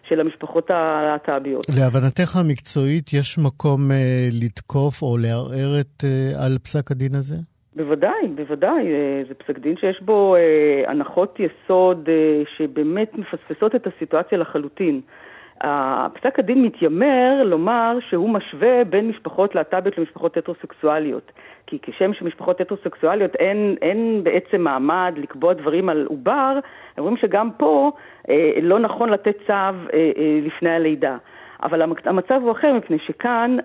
[0.09, 1.65] של המשפחות הלהט"ביות.
[1.69, 7.35] להבנתך המקצועית, יש מקום אה, לתקוף או לערער את, אה, על פסק הדין הזה?
[7.75, 8.87] בוודאי, בוודאי.
[8.93, 15.01] אה, זה פסק דין שיש בו אה, הנחות יסוד אה, שבאמת מפספסות את הסיטואציה לחלוטין.
[16.13, 21.31] פסק הדין מתיימר לומר שהוא משווה בין משפחות להט"ביות למשפחות הטרוסקסואליות.
[21.67, 26.59] כי כשם שמשפחות הטרוסקסואליות אין, אין בעצם מעמד לקבוע דברים על עובר,
[26.97, 27.91] אומרים שגם פה
[28.29, 31.17] אה, לא נכון לתת צו אה, אה, לפני הלידה.
[31.63, 33.57] אבל המצב הוא אחר, מפני שכאן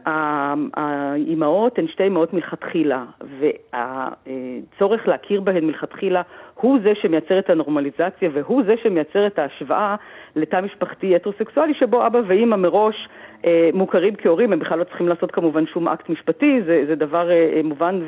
[0.76, 6.22] האימהות הן שתי אימהות מלכתחילה, והצורך להכיר בהן מלכתחילה
[6.54, 9.96] הוא זה שמייצר את הנורמליזציה והוא זה שמייצר את ההשוואה
[10.36, 13.08] לתא משפחתי הטרוסקסואלי שבו אבא ואימא מראש
[13.74, 17.60] מוכרים כהורים, הם בכלל לא צריכים לעשות כמובן שום אקט משפטי, זה, זה דבר אה,
[17.64, 18.00] מובן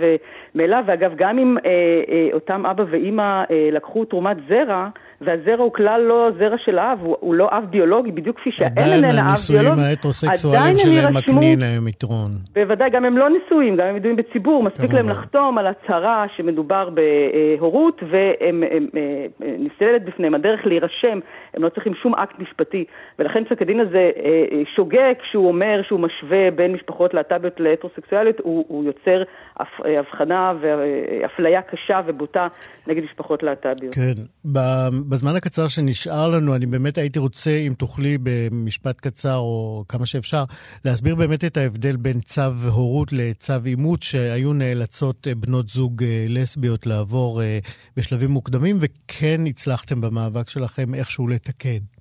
[0.54, 1.70] ומאליו, ואגב גם אם אה,
[2.08, 4.88] אה, אותם אבא ואימא אה, לקחו תרומת זרע,
[5.20, 8.72] והזרע הוא כלל לא זרע של האב, הוא, הוא לא אב ביולוגי, בדיוק כפי שהאם
[8.76, 9.18] איננה אב ביולוגי.
[9.18, 12.30] עדיין הנישואים ההטרוסקסואליים שלהם מקנים להם יתרון.
[12.54, 16.88] בוודאי, גם הם לא נישואים, גם הם ידועים בציבור, מספיק להם לחתום על הצהרה שמדובר
[16.90, 19.26] בהורות, והם אה,
[19.58, 21.18] נסללת בפניהם הדרך להירשם,
[21.54, 22.84] הם לא צריכים שום אקט משפטי,
[23.18, 28.36] ולכן פסק הדין הזה אה, אה, שוגה כשהוא אומר שהוא משווה בין משפחות להט"ביות להטרוסקסואליות,
[28.42, 29.22] הוא, הוא יוצר
[29.98, 32.48] הבחנה ואפליה קשה ובוטה
[32.86, 33.94] נגד משפחות להט"ביות.
[33.94, 34.14] כן.
[35.08, 40.44] בזמן הקצר שנשאר לנו, אני באמת הייתי רוצה, אם תוכלי במשפט קצר או כמה שאפשר,
[40.84, 47.40] להסביר באמת את ההבדל בין צו הורות לצו אימוץ, שהיו נאלצות בנות זוג לסביות לעבור
[47.96, 51.95] בשלבים מוקדמים, וכן הצלחתם במאבק שלכם איכשהו לתקן.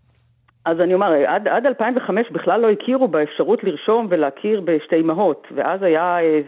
[0.65, 5.83] אז אני אומר, עד, עד 2005 בכלל לא הכירו באפשרות לרשום ולהכיר בשתי אמהות, ואז
[5.83, 6.41] היה אה,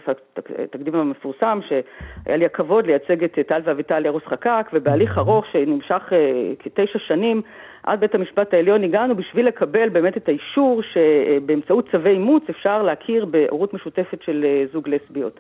[0.94, 7.00] המפורסם שהיה לי הכבוד לייצג את טל ואביטל ירוס חקק, ובהליך ארוך שנמשך אה, כתשע
[7.00, 7.42] שנים,
[7.84, 13.26] עד בית המשפט העליון הגענו בשביל לקבל באמת את האישור שבאמצעות צווי אימוץ אפשר להכיר
[13.26, 15.40] בהורות משותפת של אה, זוג לסביות.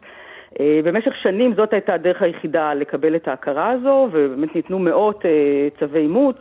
[0.84, 5.26] במשך שנים זאת הייתה הדרך היחידה לקבל את ההכרה הזו, ובאמת ניתנו מאות
[5.80, 6.36] צווי אימוץ.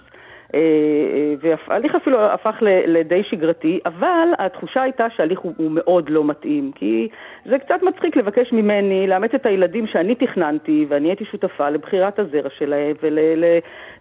[0.55, 1.35] אה, אה,
[1.69, 2.57] וההליך אפילו הפך
[2.87, 7.09] לדי שגרתי, אבל התחושה הייתה שההליך הוא, הוא מאוד לא מתאים, כי
[7.45, 12.49] זה קצת מצחיק לבקש ממני לאמץ את הילדים שאני תכננתי, ואני הייתי שותפה לבחירת הזרע
[12.59, 12.97] שלהם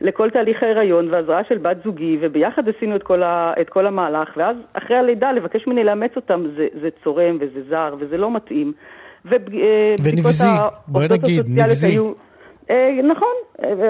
[0.01, 4.29] ולכל תהליך ההיריון והזרעה של בת זוגי, וביחד עשינו את כל, ה, את כל המהלך,
[4.37, 8.73] ואז אחרי הלידה לבקש ממני לאמץ אותם זה, זה צורם וזה זר וזה לא מתאים.
[9.25, 10.47] ונבזי,
[10.87, 11.87] בואי נגיד, נבזי.
[11.87, 12.13] היו, אה,
[13.03, 13.33] נכון,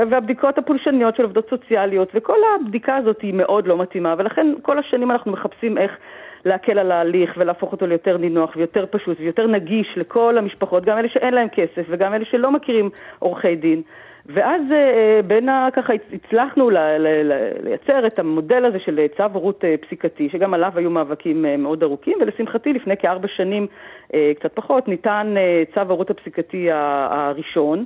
[0.10, 5.12] והבדיקות הפולשניות של עובדות סוציאליות, וכל הבדיקה הזאת היא מאוד לא מתאימה, ולכן כל השנים
[5.12, 5.98] אנחנו מחפשים איך
[6.46, 11.10] להקל על ההליך ולהפוך אותו ליותר נינוח ויותר פשוט ויותר נגיש לכל המשפחות, גם אלה
[11.10, 13.82] שאין להם כסף וגם אלה שלא מכירים עורכי דין.
[14.26, 15.68] ואז אה, בין ה...
[15.74, 20.54] ככה הצלחנו ל, ל, ל, לייצר את המודל הזה של צו הורות אה, פסיקתי, שגם
[20.54, 23.68] עליו היו מאבקים מאוד ארוכים, ולשמחתי לפני כארבע שנים,
[24.40, 25.36] קצת פחות, ניתן
[25.74, 27.86] צו הורות הפסיקתי הראשון.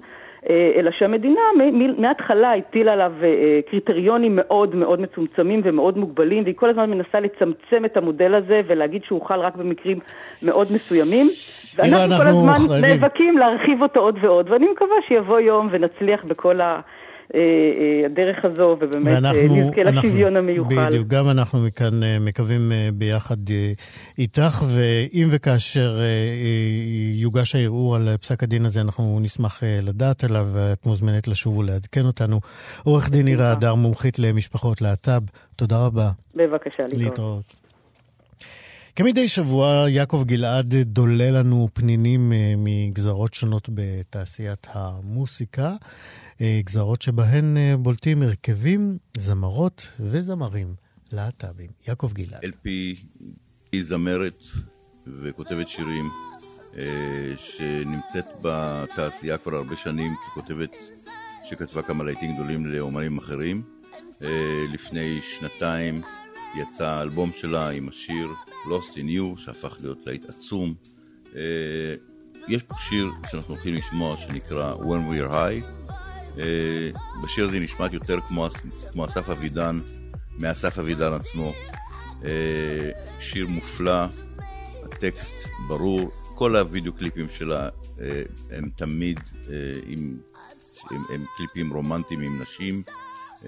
[0.49, 1.41] אה, אלא שהמדינה
[1.97, 7.85] מההתחלה הטילה עליו אה, קריטריונים מאוד מאוד מצומצמים ומאוד מוגבלים, והיא כל הזמן מנסה לצמצם
[7.85, 9.99] את המודל הזה ולהגיד שהוא חל רק במקרים
[10.43, 11.27] מאוד מסוימים.
[11.75, 16.79] ואנחנו כל הזמן נאבקים להרחיב אותו עוד ועוד, ואני מקווה שיבוא יום ונצליח בכל ה...
[17.35, 20.87] אה, אה, הדרך הזו, ובאמת אה, נזכה לשוויון המיוחל.
[20.87, 23.37] בדיוק, גם אנחנו מכאן מקווים ביחד
[24.17, 25.99] איתך, ואם וכאשר
[27.13, 32.39] יוגש הערעור על פסק הדין הזה, אנחנו נשמח לדעת עליו, ואת מוזמנת לשוב ולעדכן אותנו.
[32.83, 35.21] עורך דין עירה הדר, מומחית למשפחות להט"ב,
[35.55, 36.11] תודה רבה.
[36.35, 37.01] בבקשה, להתראות.
[37.01, 37.55] להתראות.
[38.95, 45.75] כמדי שבוע, יעקב גלעד דולה לנו פנינים מגזרות שונות בתעשיית המוסיקה.
[46.41, 50.75] אה, גזרות שבהן אה, בולטים הרכבים, זמרות וזמרים
[51.11, 51.69] להט"בים.
[51.87, 52.39] יעקב גלעד.
[52.43, 52.95] אלפי
[53.71, 54.43] היא זמרת
[55.07, 56.09] וכותבת שירים
[56.77, 60.75] אה, שנמצאת בתעשייה כבר הרבה שנים ככותבת
[61.49, 63.61] שכתבה כמה להיטים גדולים לאומנים אחרים.
[64.73, 66.01] לפני שנתיים
[66.57, 68.29] יצא האלבום שלה עם השיר
[68.65, 70.73] Lost in You שהפך להיות להיט עצום.
[72.47, 75.89] יש פה שיר שאנחנו הולכים לשמוע שנקרא When We are High
[77.23, 78.47] בשיר הזה נשמעת יותר כמו,
[78.91, 79.79] כמו אסף אבידן,
[80.39, 81.53] מאסף אבידן עצמו.
[82.25, 84.05] אה, שיר מופלא,
[84.83, 87.69] הטקסט ברור, כל הוידאו קליפים שלה
[88.01, 89.19] אה, הם תמיד
[89.85, 90.17] עם,
[90.91, 92.83] הם, הם קליפים רומנטיים עם נשים,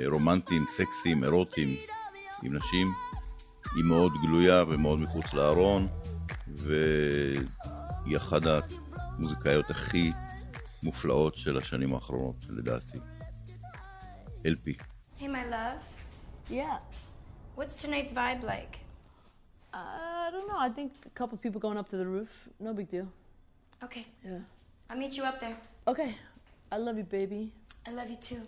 [0.06, 1.76] רומנטיים, סקסיים, אירוטיים
[2.44, 2.88] עם נשים.
[3.76, 5.88] היא מאוד גלויה ומאוד מחוץ לארון,
[6.48, 8.42] והיא אחת
[8.94, 10.12] המוזיקאיות הכי
[10.83, 12.99] מופלאות של השנים האחרונות, לדעתי.
[14.47, 14.77] אלפי.
[15.19, 15.81] Hey, my love.
[16.51, 16.79] Yeah.
[17.57, 18.75] What's tonight's vibe like?
[19.73, 19.79] Uh,
[20.27, 20.59] I don't know.
[20.59, 22.33] I think a couple people going up to the roof.
[22.61, 23.09] No big deal.
[23.87, 24.05] Okay.
[24.25, 24.41] Yeah.
[24.91, 25.57] I'll meet you up there.
[25.93, 26.11] Okay.
[26.75, 27.43] I love you, baby.
[27.89, 28.43] I love you too.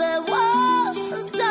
[0.00, 1.47] There was a time,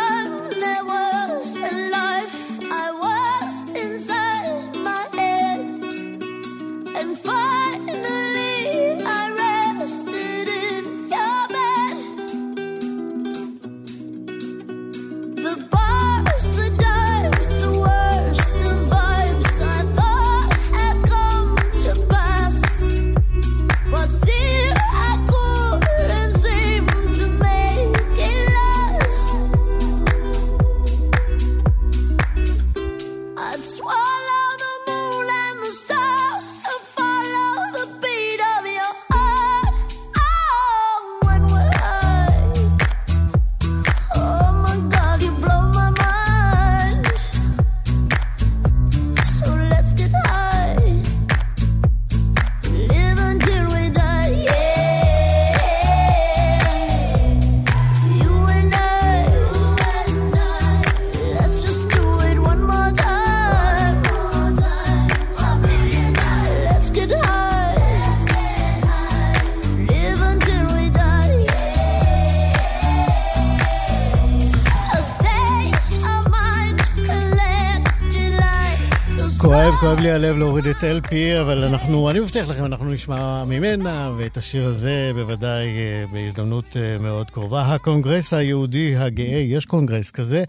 [79.88, 84.36] כואב, לי הלב להוריד את LP, אבל אנחנו, אני מבטיח לכם, אנחנו נשמע ממנה, ואת
[84.36, 87.62] השיר הזה בוודאי אה, בהזדמנות אה, מאוד קרובה.
[87.62, 90.44] הקונגרס היהודי הגאה, יש קונגרס כזה,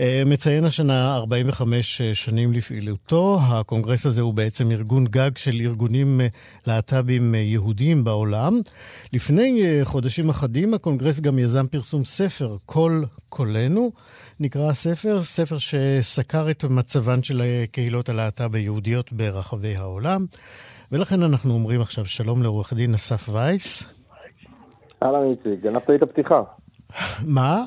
[0.00, 3.38] אה, מציין השנה 45 שנים לפעילותו.
[3.42, 6.20] הקונגרס הזה הוא בעצם ארגון גג של ארגונים
[6.66, 8.60] להט"בים יהודיים בעולם.
[9.12, 13.90] לפני חודשים אחדים הקונגרס גם יזם פרסום ספר, קול קולנו.
[14.40, 20.26] נקרא הספר, ספר שסקר את מצבן של הקהילות הלהט"ב היהודיות ברחבי העולם.
[20.92, 23.88] ולכן אנחנו אומרים עכשיו שלום לעורך דין אסף וייס.
[25.02, 26.42] אהלן איציק, גנבת לי את הפתיחה.
[27.24, 27.64] מה?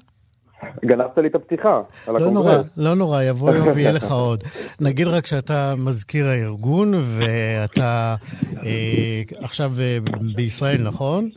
[0.86, 4.43] גנבת לי את הפתיחה על לא נורא, לא נורא, יבוא יום ויהיה לך עוד.
[4.82, 8.15] נגיד רק שאתה מזכיר הארגון ואתה
[8.63, 9.97] אה, עכשיו אה,
[10.36, 11.30] בישראל, נכון?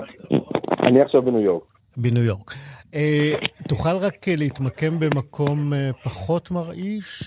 [0.83, 1.63] אני עכשיו בניו יורק.
[1.97, 2.55] בניו יורק.
[2.95, 3.35] אה,
[3.69, 7.23] תוכל רק אה, להתמקם במקום אה, פחות מרעיש?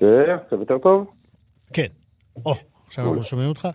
[0.00, 1.06] זה, עכשיו יותר טוב?
[1.72, 1.86] כן.
[2.46, 2.54] או,
[2.94, 3.68] עכשיו אנחנו שומעים אותך.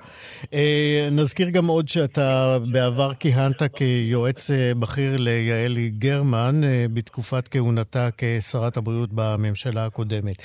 [0.54, 8.10] אה, נזכיר גם עוד שאתה בעבר כיהנת כיועץ אה, בכיר ליעלי גרמן אה, בתקופת כהונתה
[8.18, 10.36] כשרת הבריאות בממשלה הקודמת.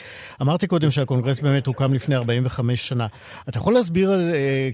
[0.43, 3.07] אמרתי קודם שהקונגרס באמת הוקם לפני 45 שנה.
[3.49, 4.13] אתה יכול להסביר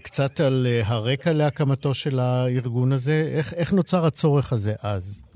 [0.03, 3.33] קצת על הרקע להקמתו של הארגון הזה?
[3.35, 5.30] איך, איך נוצר הצורך הזה אז?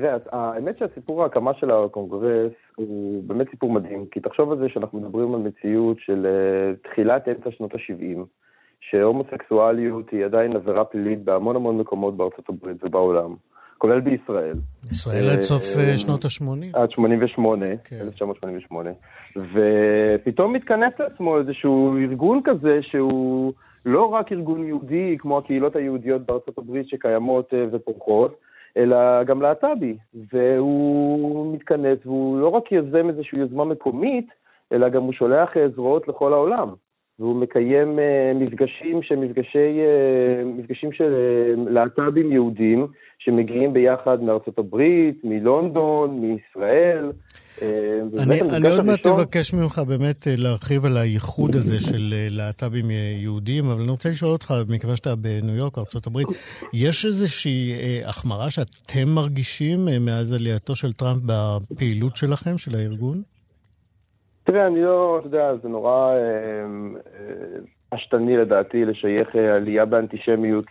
[0.00, 5.00] תראה, האמת שהסיפור ההקמה של הקונגרס הוא באמת סיפור מדהים, כי תחשוב על זה שאנחנו
[5.00, 8.18] מדברים על מציאות של uh, תחילת אמצע שנות ה-70,
[8.80, 13.34] שהומוסקסואליות היא עדיין עבירה פלילית בהמון המון מקומות בארצות הברית ובעולם,
[13.78, 14.56] כולל בישראל.
[14.92, 16.78] ישראל עד סוף uh, שנות ה-80.
[16.78, 17.96] עד 88, כן.
[18.00, 18.90] 1988.
[19.36, 23.52] ופתאום מתכנס לעצמו איזשהו ארגון כזה שהוא
[23.86, 28.47] לא רק ארגון יהודי כמו הקהילות היהודיות בארצות הברית שקיימות ופורחות,
[28.78, 29.96] אלא גם להט"בי,
[30.32, 34.26] והוא מתכנס והוא לא רק יוזם איזושהי יוזמה מקומית,
[34.72, 36.68] אלא גם הוא שולח זרועות לכל העולם.
[37.18, 42.86] והוא מקיים uh, מפגשים שהם מפגשי, uh, מפגשים של uh, להט"בים יהודים
[43.18, 47.12] שמגיעים ביחד מארצות הברית, מלונדון, מישראל.
[48.18, 52.90] אני, אני עוד מעט אבקש ממך באמת להרחיב על הייחוד הזה של להט"בים
[53.22, 56.18] יהודים, אבל אני רוצה לשאול אותך, מכיוון שאתה בניו יורק, ארה"ב,
[56.72, 57.72] יש איזושהי
[58.04, 63.22] החמרה שאתם מרגישים מאז עלייתו של טראמפ בפעילות שלכם, של הארגון?
[64.50, 66.14] תראה, אני לא, אתה יודע, זה נורא
[67.90, 70.64] עשתני אה, אה, לדעתי לשייך אה, עלייה באנטישמיות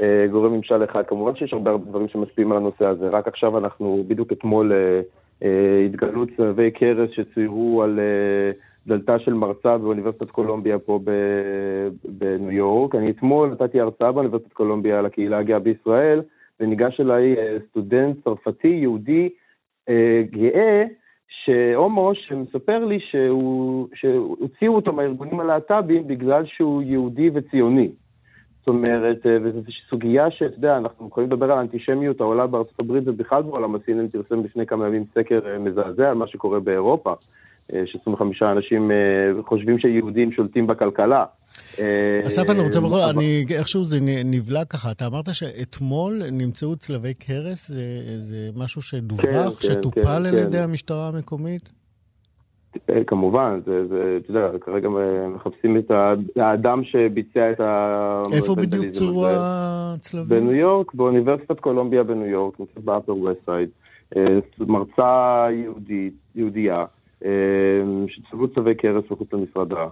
[0.00, 1.02] לגורם ממשל אחד.
[1.06, 3.08] כמובן שיש הרבה דברים שמשפיעים על הנושא הזה.
[3.08, 4.72] רק עכשיו אנחנו, בדיוק אתמול,
[5.86, 8.00] התגלו צלבי קרס שציירו על
[8.86, 11.00] דלתה של מרצה באוניברסיטת קולומביה פה
[12.04, 12.94] בניו יורק.
[12.94, 16.22] אני אתמול נתתי הרצאה באוניברסיטת קולומביה על הקהילה הגאה בישראל,
[16.60, 17.36] וניגש אליי
[17.70, 19.28] סטודנט צרפתי, יהודי,
[20.30, 20.84] גאה,
[21.44, 27.88] שהומו שמספר לי שהוא, שהוציאו אותו מהארגונים הלהט"בים בגלל שהוא יהודי וציוני.
[28.58, 33.02] זאת אומרת, אה, וזו סוגיה שאתה יודע, אנחנו יכולים לדבר על האנטישמיות העולה בארצות הברית
[33.06, 37.12] ובכלל בעולם הסינן פרסם לפני כמה ימים סקר אה, מזעזע על מה שקורה באירופה.
[37.74, 38.96] אה, ש-25 אנשים אה,
[39.42, 41.24] חושבים שיהודים שולטים בכלכלה.
[41.78, 43.16] אה, אסף, אני רוצה בכל זאת,
[43.50, 44.90] איכשהו זה נבלע ככה.
[44.90, 47.70] אתה אמרת שאתמול נמצאו צלבי קרס,
[48.18, 51.72] זה משהו שדווח, כן, כן, שטופל על כן, ידי המשטרה המקומית?
[53.06, 54.88] כמובן, זה, אתה יודע, כרגע
[55.34, 55.90] מחפשים את
[56.36, 58.20] האדם שביצע את ה...
[58.32, 60.40] איפה בדיוק צוירו הצלבים?
[60.40, 63.68] בניו יורק, באוניברסיטת קולומביה בניו יורק, נמצאת באפר ווסט סייד.
[64.58, 66.84] מרצה יהודית, יהודייה.
[67.24, 69.86] אה, שצבעו צווי קרס מחוץ למשרדה.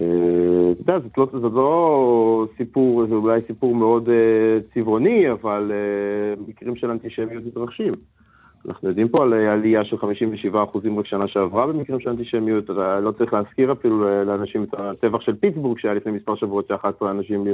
[0.00, 5.72] אה, אתה יודע, לא, זה לא סיפור, זה אולי סיפור מאוד אה, צבעוני, אבל
[6.48, 7.94] מקרים של אנטישמיות מתרחשים.
[8.68, 9.98] אנחנו יודעים פה על עלייה של 57%
[10.98, 12.68] רק שנה שעברה במקרים של אנטישמיות,
[13.02, 17.44] לא צריך להזכיר אפילו לאנשים את הטבח של פיטסבורג שהיה לפני מספר שבועות ש-11 אנשים,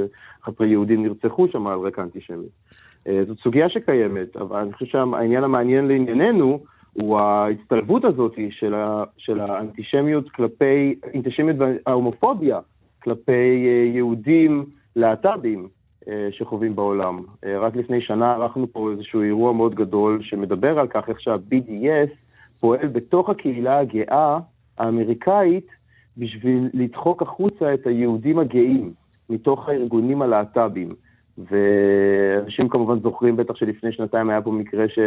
[0.43, 2.47] 11 יהודים נרצחו שם על רקע אנטישמי.
[3.27, 6.59] זאת סוגיה שקיימת, אבל אני חושב שהעניין המעניין לענייננו
[6.93, 12.59] הוא ההצטלבות הזאת של, ה, של האנטישמיות כלפי, אנטישמיות וההומופוביה
[13.03, 15.67] כלפי אה, יהודים להט"בים
[16.07, 17.19] אה, שחווים בעולם.
[17.45, 22.09] אה, רק לפני שנה ערכנו פה איזשהו אירוע מאוד גדול שמדבר על כך איך שה-BDS
[22.59, 24.39] פועל בתוך הקהילה הגאה
[24.77, 25.67] האמריקאית
[26.17, 28.93] בשביל לדחוק החוצה את היהודים הגאים
[29.29, 30.89] מתוך הארגונים הלהט"בים.
[31.37, 34.99] ואנשים כמובן זוכרים בטח שלפני שנתיים היה פה מקרה ש,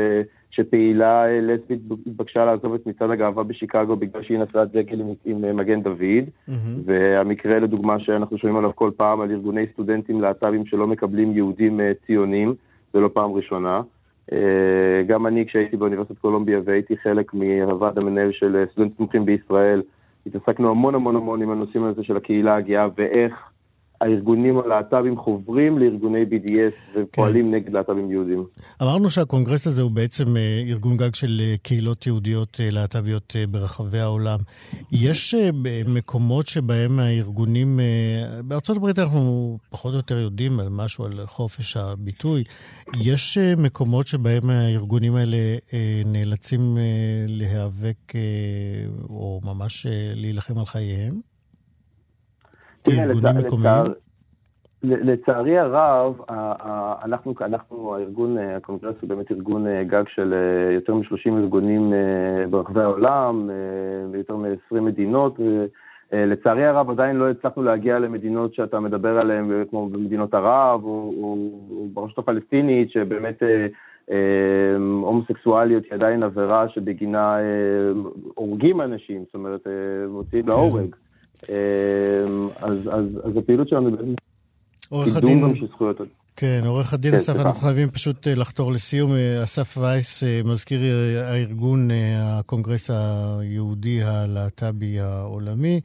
[0.51, 5.83] שפעילה לסבית התבקשה לעזוב את מצעד הגאווה בשיקגו בגלל שהיא נשאה דגל עם, עם מגן
[5.83, 6.53] דוד, mm-hmm.
[6.85, 11.93] והמקרה לדוגמה שאנחנו שומעים עליו כל פעם על ארגוני סטודנטים להט"בים שלא מקבלים יהודים אה,
[12.07, 12.55] ציונים,
[12.93, 13.83] זה לא פעם ראשונה.
[14.33, 19.83] אה, גם אני כשהייתי באוניברסיטת קולומביה והייתי חלק מהוועד המנהל של אה, סטודנטים תומכים בישראל,
[20.27, 23.33] התעסקנו המון המון המון עם הנושאים הזה של הקהילה הגאה ואיך
[24.01, 27.55] הארגונים הלהט"בים חוברים לארגוני BDS ופועלים כן.
[27.55, 28.45] נגד להט"בים יהודים.
[28.83, 33.99] אמרנו שהקונגרס הזה הוא בעצם אה, ארגון גג של אה, קהילות יהודיות אה, להט"ביות ברחבי
[33.99, 34.39] העולם.
[34.93, 35.35] יש
[35.89, 37.81] מקומות שבהם הארגונים,
[38.45, 42.45] בארצות הברית אנחנו פחות או יותר יודעים על משהו, על חופש הביטוי.
[43.01, 45.37] יש מקומות שבהם הארגונים האלה
[46.05, 46.79] נאלצים
[47.29, 48.13] להיאבק
[49.09, 51.34] או ממש להילחם על חייהם?
[52.85, 53.93] כארגונים מקומיים?
[54.85, 56.15] לצערי הרב,
[57.05, 62.47] אנחנו, אנחנו, הארגון, הקונגרס הוא באמת ארגון אה, גג של אה, יותר מ-30 ארגונים אה,
[62.51, 63.51] ברחבי העולם,
[64.11, 65.39] ביותר מ-20 מדינות.
[66.13, 71.37] לצערי הרב עדיין לא הצלחנו להגיע למדינות שאתה מדבר עליהן, כמו במדינות ערב, או, או,
[71.71, 73.43] או ברשות הפלסטינית, שבאמת
[75.03, 77.39] הומוסקסואליות היא עדיין עבירה שבגינה
[78.35, 79.67] הורגים אנשים, זאת אומרת,
[80.09, 80.95] מוציאים להורג.
[81.49, 83.89] אמ, אז, אז, אז הפעילות שלנו
[84.91, 86.01] היא קידום גם של זכויות.
[86.37, 89.13] כן, עורך הדין כן, אסף, אנחנו חייבים פשוט אה, לחתור לסיום.
[89.13, 90.81] אה, אסף וייס, אה, מזכיר
[91.17, 95.81] הארגון, הקונגרס היהודי הלהט"בי העולמי.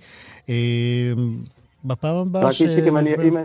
[1.85, 2.61] בפעם הבאה ש...
[2.61, 3.13] רק אם אני...
[3.15, 3.37] אם...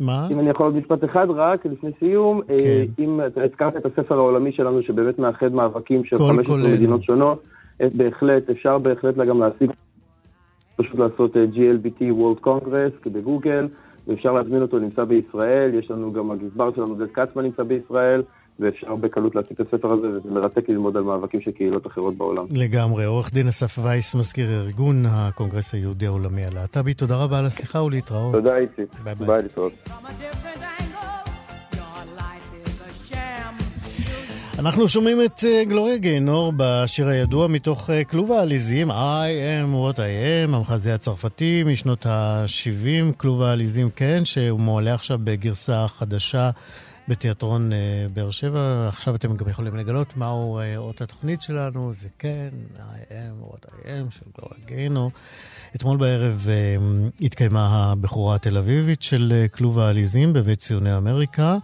[0.00, 0.28] מה?
[0.30, 2.84] אם אני יכול עוד משפט אחד רק, לפני סיום, כן.
[2.98, 7.44] אם הזכרת את הספר העולמי שלנו, שבאמת מאחד מאבקים של 15 מדינות שונות,
[7.80, 9.70] בהחלט, אפשר בהחלט גם להשיג
[10.76, 13.68] פשוט לעשות אה, GLBT World Congress בגוגל,
[14.06, 18.22] ואפשר להזמין אותו, נמצא בישראל, יש לנו גם הגזבר שלנו, דד קצמן נמצא בישראל,
[18.60, 22.44] ואפשר בקלות להציג את הספר הזה, וזה מרתק ללמוד על מאבקים של קהילות אחרות בעולם.
[22.56, 23.04] לגמרי.
[23.04, 28.34] עורך דין אסף וייס, מזכיר ארגון הקונגרס היהודי העולמי הלהט"בי, תודה רבה על השיחה ולהתראות.
[28.34, 28.94] תודה איציק.
[29.04, 29.26] ביי ביי.
[29.26, 29.72] ביי להתראות.
[34.58, 39.96] אנחנו שומעים את אה, גלוריה גיינור בשיר הידוע מתוך אה, כלוב העליזים, I am what
[39.96, 46.50] I am, המחזה הצרפתי משנות ה-70, כלוב העליזים, כן, שהוא מועלה עכשיו בגרסה חדשה
[47.08, 47.78] בתיאטרון אה,
[48.14, 48.88] באר שבע.
[48.88, 53.82] עכשיו אתם גם יכולים לגלות מהו אות התוכנית שלנו, זה כן, I am what I
[53.82, 55.10] am של גלוריה גיינור.
[55.76, 56.48] אתמול בערב
[57.20, 61.58] התקיימה הבכורה התל אביבית של כלוב העליזים בבית ציוני אמריקה.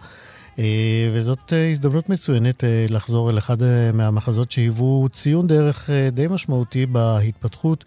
[0.59, 3.57] אה, וזאת אה, הזדמנות מצוינת אה, לחזור אל אחד
[3.93, 7.83] מהמחזות שהיוו ציון דרך די משמעותי בהתפתחות,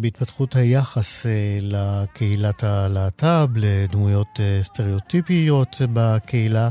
[0.00, 1.26] בהתפתחות היחס
[1.60, 6.68] לקהילת הלהט"ב, לדמויות סטריאוטיפיות בקהילה,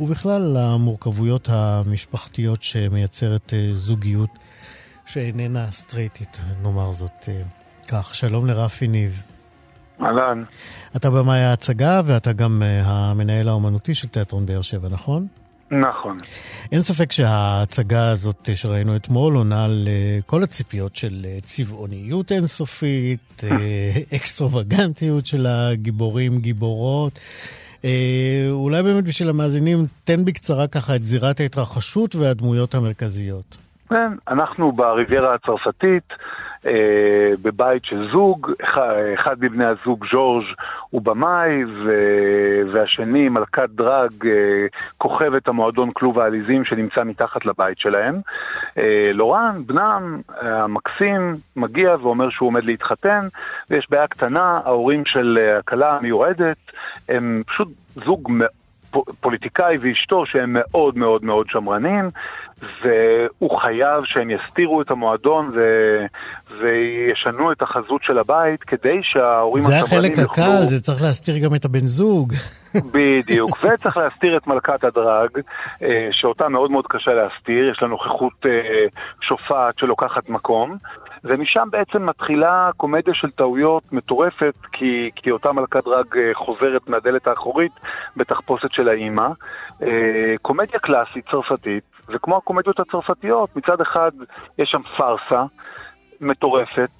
[0.00, 4.30] ובכלל למורכבויות המשפחתיות שמייצרת זוגיות
[5.06, 7.28] שאיננה סטרייטית, נאמר זאת
[7.88, 8.14] כך.
[8.14, 9.29] שלום לרפי ניב.
[10.02, 10.42] אהלן.
[10.96, 15.26] אתה במאי ההצגה ואתה גם uh, המנהל האומנותי של תיאטרון באר שבע, נכון?
[15.70, 16.16] נכון.
[16.72, 23.42] אין ספק שההצגה הזאת שראינו אתמול עונה על uh, כל הציפיות של uh, צבעוניות אינסופית,
[24.14, 27.18] אקסטרווגנטיות של הגיבורים, גיבורות.
[28.50, 33.56] אולי באמת בשביל המאזינים, תן בקצרה ככה את זירת ההתרחשות והדמויות המרכזיות.
[33.90, 36.12] כן, אנחנו בריביירה הצרפתית.
[36.66, 38.52] אה, בבית של זוג,
[39.14, 40.44] אחד מבני הזוג ז'ורג'
[40.90, 41.64] הוא במאי,
[42.72, 44.66] והשני מלכת דרג, אה,
[44.98, 48.20] כוכבת המועדון כלוב העליזים שנמצא מתחת לבית שלהם.
[48.78, 53.28] אה, לורן, בנם, המקסים, מגיע ואומר שהוא עומד להתחתן,
[53.70, 56.58] ויש בעיה קטנה, ההורים של הכלה המיועדת
[57.08, 57.68] הם פשוט
[58.04, 58.32] זוג
[59.20, 62.10] פוליטיקאי ואשתו שהם מאוד מאוד מאוד שמרנים,
[62.82, 65.60] והוא חייב שהם יסתירו את המועדון ו...
[66.60, 70.00] וישנו את החזות של הבית כדי שההורים הסמרנים יוכלו...
[70.00, 72.32] זה החלק הקל, זה צריך להסתיר גם את הבן זוג.
[72.94, 75.30] בדיוק, וצריך להסתיר את מלכת הדרג,
[75.82, 78.86] אה, שאותה מאוד מאוד קשה להסתיר, יש לה נוכחות אה,
[79.20, 80.76] שופעת שלוקחת מקום.
[81.24, 87.26] ומשם בעצם מתחילה קומדיה של טעויות מטורפת, כי, כי אותה מלכת דרג אה, חוזרת מהדלת
[87.26, 87.72] האחורית
[88.16, 89.28] בתחפושת של האימא.
[90.42, 94.10] קומדיה קלאסית צרפתית, וכמו הקומדיות הצרפתיות, מצד אחד
[94.58, 95.44] יש שם פארסה
[96.20, 96.90] מטורפת,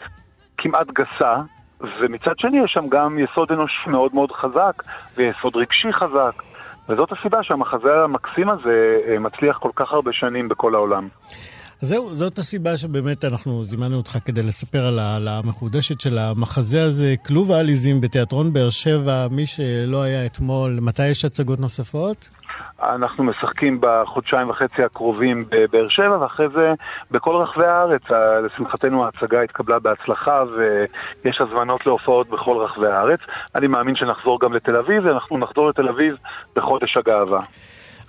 [0.59, 1.37] כמעט גסה,
[1.81, 4.83] ומצד שני יש שם גם יסוד אנושי מאוד מאוד חזק,
[5.17, 6.43] ויסוד רגשי חזק.
[6.89, 11.09] וזאת הסיבה שהמחזה המקסים הזה אה, מצליח כל כך הרבה שנים בכל העולם.
[11.81, 14.87] זהו, זאת הסיבה שבאמת אנחנו זימנו אותך כדי לספר
[15.17, 19.27] על המחודשת של המחזה הזה, כלוב העליזים בתיאטרון באר שבע.
[19.31, 22.29] מי שלא היה אתמול, מתי יש הצגות נוספות?
[22.83, 26.73] אנחנו משחקים בחודשיים וחצי הקרובים בבאר שבע, ואחרי זה
[27.11, 28.03] בכל רחבי הארץ.
[28.45, 33.21] לשמחתנו ההצגה התקבלה בהצלחה ויש הזמנות להופעות בכל רחבי הארץ.
[33.55, 36.15] אני מאמין שנחזור גם לתל אביב, ואנחנו נחזור לתל אביב
[36.57, 37.41] בחודש הגאווה.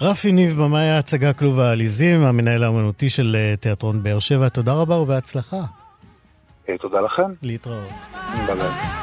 [0.02, 4.96] רפי ניב, במאי ההצגה כלוב העליזים, המנהל האמנותי של אה, תיאטרון באר שבע, תודה רבה
[4.96, 5.58] ובהצלחה.
[6.80, 7.34] תודה לכם.
[7.44, 7.90] להתראות.
[8.48, 9.01] ביי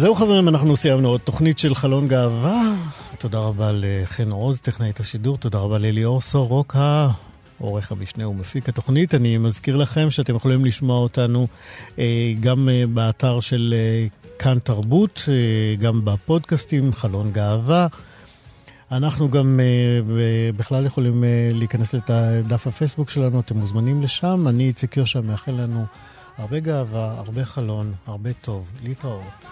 [0.00, 2.74] זהו חברים, אנחנו סיימנו עוד תוכנית של חלון גאווה.
[3.18, 7.08] תודה רבה לחן עוז, טכנאית השידור, תודה רבה לאליאור סורוקה,
[7.58, 9.14] עורך המשנה ומפיק התוכנית.
[9.14, 11.46] אני מזכיר לכם שאתם יכולים לשמוע אותנו
[11.98, 14.06] אה, גם אה, באתר של אה,
[14.38, 15.28] כאן תרבות,
[15.80, 17.86] גם בפודקאסטים, חלון גאווה.
[18.92, 19.60] אנחנו גם
[20.56, 24.48] בכלל יכולים להיכנס לדף הפייסבוק שלנו, אתם מוזמנים לשם.
[24.48, 25.84] אני איציק יושע מאחל לנו
[26.38, 28.72] הרבה גאווה, הרבה חלון, הרבה טוב.
[28.82, 29.46] להתראות.